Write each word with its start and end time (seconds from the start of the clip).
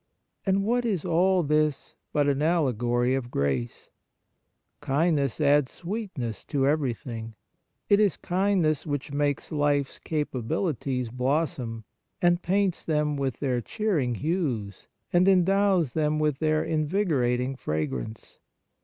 And 0.47 0.63
what 0.63 0.83
is 0.83 1.05
all 1.05 1.43
this 1.43 1.93
but 2.11 2.27
an 2.27 2.41
allegory 2.41 3.13
of 3.13 3.29
grace? 3.29 3.89
Kindness 4.79 5.39
adds 5.39 5.73
sweetness 5.73 6.43
to 6.45 6.65
everything. 6.67 7.35
It 7.87 7.99
is 7.99 8.17
kindness 8.17 8.83
which 8.87 9.11
makes 9.13 9.51
life's 9.51 9.99
capabilities 9.99 11.11
blossom, 11.11 11.83
and 12.19 12.41
paints 12.41 12.83
them 12.83 13.15
with 13.15 13.41
their 13.41 13.61
cheering 13.61 14.15
hues, 14.15 14.87
and 15.13 15.27
endows 15.27 15.93
them 15.93 16.17
with 16.17 16.39
their 16.39 16.63
invigorating 16.63 17.55
fragrance. 17.55 18.39